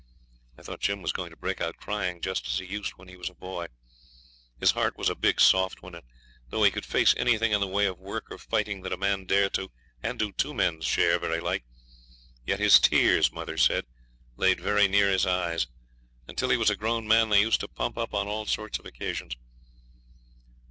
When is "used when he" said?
2.65-3.15